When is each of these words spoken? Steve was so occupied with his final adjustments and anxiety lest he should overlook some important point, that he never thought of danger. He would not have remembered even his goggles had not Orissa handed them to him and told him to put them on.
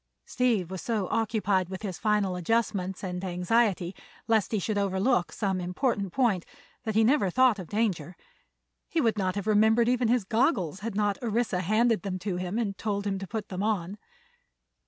Steve 0.25 0.71
was 0.71 0.81
so 0.81 1.07
occupied 1.11 1.69
with 1.69 1.83
his 1.83 1.99
final 1.99 2.35
adjustments 2.35 3.03
and 3.03 3.23
anxiety 3.23 3.93
lest 4.27 4.51
he 4.51 4.57
should 4.57 4.75
overlook 4.79 5.31
some 5.31 5.61
important 5.61 6.11
point, 6.11 6.43
that 6.85 6.95
he 6.95 7.03
never 7.03 7.29
thought 7.29 7.59
of 7.59 7.67
danger. 7.69 8.15
He 8.89 8.99
would 8.99 9.19
not 9.19 9.35
have 9.35 9.45
remembered 9.45 9.87
even 9.87 10.07
his 10.07 10.23
goggles 10.23 10.79
had 10.79 10.95
not 10.95 11.21
Orissa 11.21 11.59
handed 11.61 12.01
them 12.01 12.17
to 12.17 12.37
him 12.37 12.57
and 12.57 12.75
told 12.79 13.05
him 13.05 13.19
to 13.19 13.27
put 13.27 13.49
them 13.49 13.61
on. 13.61 13.99